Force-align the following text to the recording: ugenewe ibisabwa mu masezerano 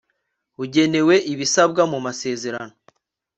ugenewe 0.63 1.15
ibisabwa 1.31 1.83
mu 1.91 1.99
masezerano 2.05 2.75